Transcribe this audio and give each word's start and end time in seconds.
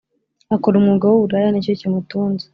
Akora 0.55 0.75
umwuga 0.77 1.05
wuburaya 1.07 1.49
nicyo 1.51 1.73
kimutunze 1.79 2.45